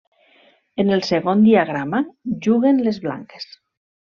En 0.83 0.89
el 0.95 1.03
segon 1.09 1.43
diagrama, 1.49 2.01
juguen 2.47 2.83
les 2.89 3.01
blanques. 3.09 3.49